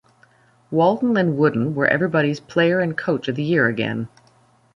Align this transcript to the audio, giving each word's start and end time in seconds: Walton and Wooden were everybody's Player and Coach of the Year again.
Walton 0.71 1.15
and 1.15 1.37
Wooden 1.37 1.75
were 1.75 1.85
everybody's 1.85 2.39
Player 2.39 2.79
and 2.79 2.97
Coach 2.97 3.27
of 3.27 3.35
the 3.35 3.43
Year 3.43 3.67
again. 3.67 4.07